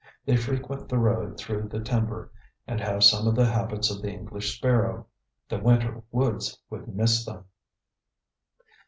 They 0.25 0.35
frequent 0.35 0.89
the 0.89 0.97
road 0.97 1.37
through 1.37 1.67
the 1.69 1.79
timber 1.79 2.31
and 2.65 2.81
have 2.81 3.03
some 3.03 3.27
of 3.27 3.35
the 3.35 3.45
habits 3.45 3.91
of 3.91 4.01
the 4.01 4.09
English 4.11 4.57
sparrow. 4.57 5.05
The 5.47 5.59
winter 5.59 6.01
woods 6.09 6.59
would 6.71 6.87
miss 6.95 7.23
them. 7.23 7.45